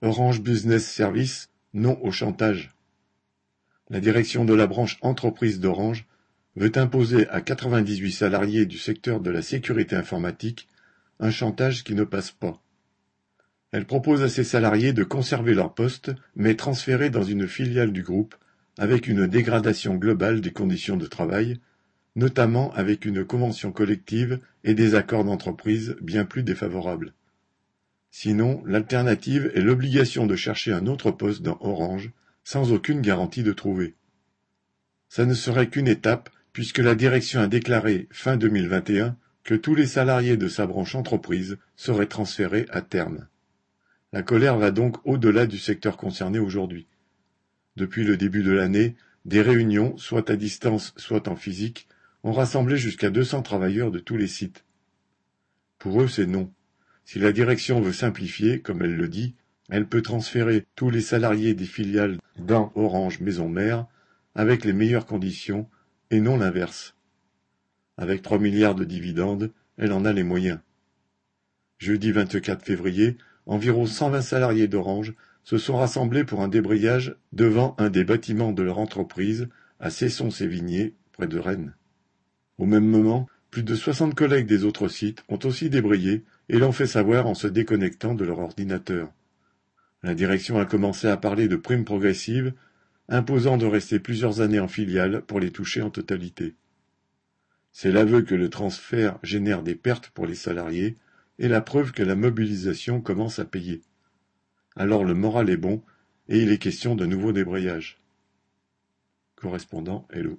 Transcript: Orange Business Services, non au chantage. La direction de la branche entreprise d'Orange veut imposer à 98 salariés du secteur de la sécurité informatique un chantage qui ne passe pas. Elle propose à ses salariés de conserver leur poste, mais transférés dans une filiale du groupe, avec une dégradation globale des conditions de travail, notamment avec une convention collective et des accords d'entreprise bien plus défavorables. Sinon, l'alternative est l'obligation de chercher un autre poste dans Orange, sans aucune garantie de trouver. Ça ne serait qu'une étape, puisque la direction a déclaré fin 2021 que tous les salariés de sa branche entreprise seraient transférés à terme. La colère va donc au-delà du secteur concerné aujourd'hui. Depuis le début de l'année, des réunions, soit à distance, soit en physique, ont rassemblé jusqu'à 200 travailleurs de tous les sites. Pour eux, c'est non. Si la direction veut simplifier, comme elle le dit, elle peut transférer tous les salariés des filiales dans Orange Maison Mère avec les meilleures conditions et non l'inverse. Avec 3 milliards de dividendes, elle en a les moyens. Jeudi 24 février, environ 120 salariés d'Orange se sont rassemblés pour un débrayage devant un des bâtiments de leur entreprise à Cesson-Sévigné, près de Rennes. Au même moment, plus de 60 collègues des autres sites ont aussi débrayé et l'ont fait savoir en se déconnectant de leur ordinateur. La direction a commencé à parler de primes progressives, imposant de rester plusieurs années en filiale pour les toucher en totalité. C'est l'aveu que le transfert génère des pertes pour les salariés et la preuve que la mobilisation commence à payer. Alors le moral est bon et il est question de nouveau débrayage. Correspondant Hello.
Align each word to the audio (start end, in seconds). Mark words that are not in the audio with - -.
Orange 0.00 0.42
Business 0.42 0.88
Services, 0.88 1.50
non 1.74 1.98
au 2.02 2.12
chantage. 2.12 2.70
La 3.90 3.98
direction 3.98 4.44
de 4.44 4.54
la 4.54 4.68
branche 4.68 4.96
entreprise 5.00 5.58
d'Orange 5.58 6.06
veut 6.54 6.70
imposer 6.76 7.28
à 7.30 7.40
98 7.40 8.12
salariés 8.12 8.64
du 8.64 8.78
secteur 8.78 9.18
de 9.18 9.30
la 9.30 9.42
sécurité 9.42 9.96
informatique 9.96 10.68
un 11.18 11.32
chantage 11.32 11.82
qui 11.82 11.96
ne 11.96 12.04
passe 12.04 12.30
pas. 12.30 12.62
Elle 13.72 13.86
propose 13.86 14.22
à 14.22 14.28
ses 14.28 14.44
salariés 14.44 14.92
de 14.92 15.02
conserver 15.02 15.52
leur 15.52 15.74
poste, 15.74 16.12
mais 16.36 16.54
transférés 16.54 17.10
dans 17.10 17.24
une 17.24 17.48
filiale 17.48 17.92
du 17.92 18.04
groupe, 18.04 18.36
avec 18.78 19.08
une 19.08 19.26
dégradation 19.26 19.96
globale 19.96 20.40
des 20.40 20.52
conditions 20.52 20.96
de 20.96 21.06
travail, 21.06 21.58
notamment 22.14 22.72
avec 22.74 23.04
une 23.04 23.24
convention 23.24 23.72
collective 23.72 24.38
et 24.62 24.74
des 24.74 24.94
accords 24.94 25.24
d'entreprise 25.24 25.96
bien 26.00 26.24
plus 26.24 26.44
défavorables. 26.44 27.14
Sinon, 28.10 28.62
l'alternative 28.66 29.50
est 29.54 29.60
l'obligation 29.60 30.26
de 30.26 30.36
chercher 30.36 30.72
un 30.72 30.86
autre 30.86 31.10
poste 31.10 31.42
dans 31.42 31.58
Orange, 31.60 32.10
sans 32.44 32.72
aucune 32.72 33.00
garantie 33.00 33.42
de 33.42 33.52
trouver. 33.52 33.94
Ça 35.08 35.26
ne 35.26 35.34
serait 35.34 35.68
qu'une 35.68 35.88
étape, 35.88 36.30
puisque 36.52 36.78
la 36.78 36.94
direction 36.94 37.40
a 37.40 37.46
déclaré 37.46 38.08
fin 38.10 38.36
2021 38.36 39.16
que 39.44 39.54
tous 39.54 39.74
les 39.74 39.86
salariés 39.86 40.36
de 40.36 40.48
sa 40.48 40.66
branche 40.66 40.94
entreprise 40.94 41.58
seraient 41.76 42.06
transférés 42.06 42.66
à 42.70 42.82
terme. 42.82 43.28
La 44.12 44.22
colère 44.22 44.56
va 44.56 44.70
donc 44.70 44.96
au-delà 45.06 45.46
du 45.46 45.58
secteur 45.58 45.96
concerné 45.96 46.38
aujourd'hui. 46.38 46.86
Depuis 47.76 48.04
le 48.04 48.16
début 48.16 48.42
de 48.42 48.52
l'année, 48.52 48.96
des 49.24 49.42
réunions, 49.42 49.96
soit 49.98 50.30
à 50.30 50.36
distance, 50.36 50.94
soit 50.96 51.28
en 51.28 51.36
physique, 51.36 51.86
ont 52.24 52.32
rassemblé 52.32 52.76
jusqu'à 52.76 53.10
200 53.10 53.42
travailleurs 53.42 53.90
de 53.90 53.98
tous 53.98 54.16
les 54.16 54.26
sites. 54.26 54.64
Pour 55.78 56.02
eux, 56.02 56.08
c'est 56.08 56.26
non. 56.26 56.50
Si 57.08 57.18
la 57.18 57.32
direction 57.32 57.80
veut 57.80 57.94
simplifier, 57.94 58.60
comme 58.60 58.82
elle 58.82 58.94
le 58.94 59.08
dit, 59.08 59.34
elle 59.70 59.86
peut 59.86 60.02
transférer 60.02 60.66
tous 60.76 60.90
les 60.90 61.00
salariés 61.00 61.54
des 61.54 61.64
filiales 61.64 62.18
dans 62.38 62.70
Orange 62.74 63.20
Maison 63.20 63.48
Mère 63.48 63.86
avec 64.34 64.62
les 64.66 64.74
meilleures 64.74 65.06
conditions 65.06 65.66
et 66.10 66.20
non 66.20 66.36
l'inverse. 66.36 66.96
Avec 67.96 68.20
3 68.20 68.38
milliards 68.38 68.74
de 68.74 68.84
dividendes, 68.84 69.50
elle 69.78 69.94
en 69.94 70.04
a 70.04 70.12
les 70.12 70.22
moyens. 70.22 70.58
Jeudi 71.78 72.12
24 72.12 72.62
février, 72.62 73.16
environ 73.46 73.86
120 73.86 74.20
salariés 74.20 74.68
d'Orange 74.68 75.14
se 75.44 75.56
sont 75.56 75.78
rassemblés 75.78 76.24
pour 76.24 76.42
un 76.42 76.48
débrayage 76.48 77.16
devant 77.32 77.74
un 77.78 77.88
des 77.88 78.04
bâtiments 78.04 78.52
de 78.52 78.62
leur 78.62 78.76
entreprise 78.76 79.48
à 79.80 79.88
Cesson-Sévigné, 79.88 80.92
près 81.12 81.26
de 81.26 81.38
Rennes. 81.38 81.74
Au 82.58 82.66
même 82.66 82.86
moment, 82.86 83.30
plus 83.50 83.62
de 83.62 83.74
60 83.74 84.14
collègues 84.14 84.46
des 84.46 84.64
autres 84.64 84.88
sites 84.88 85.24
ont 85.30 85.38
aussi 85.44 85.70
débrayé 85.70 86.22
et 86.48 86.58
l'ont 86.58 86.72
fait 86.72 86.86
savoir 86.86 87.26
en 87.26 87.34
se 87.34 87.46
déconnectant 87.46 88.14
de 88.14 88.24
leur 88.24 88.38
ordinateur. 88.38 89.12
La 90.02 90.14
direction 90.14 90.58
a 90.58 90.64
commencé 90.64 91.08
à 91.08 91.16
parler 91.16 91.48
de 91.48 91.56
primes 91.56 91.84
progressives, 91.84 92.52
imposant 93.08 93.56
de 93.56 93.66
rester 93.66 93.98
plusieurs 93.98 94.40
années 94.40 94.60
en 94.60 94.68
filiale 94.68 95.22
pour 95.22 95.40
les 95.40 95.50
toucher 95.50 95.82
en 95.82 95.90
totalité. 95.90 96.54
C'est 97.72 97.92
l'aveu 97.92 98.22
que 98.22 98.34
le 98.34 98.50
transfert 98.50 99.18
génère 99.22 99.62
des 99.62 99.74
pertes 99.74 100.08
pour 100.10 100.26
les 100.26 100.34
salariés 100.34 100.96
et 101.38 101.48
la 101.48 101.60
preuve 101.60 101.92
que 101.92 102.02
la 102.02 102.16
mobilisation 102.16 103.00
commence 103.00 103.38
à 103.38 103.44
payer. 103.44 103.82
Alors 104.76 105.04
le 105.04 105.14
moral 105.14 105.50
est 105.50 105.56
bon 105.56 105.82
et 106.28 106.42
il 106.42 106.50
est 106.50 106.58
question 106.58 106.94
de 106.94 107.06
nouveau 107.06 107.32
débrayage. 107.32 108.00
Correspondant 109.36 110.06
Hello. 110.10 110.36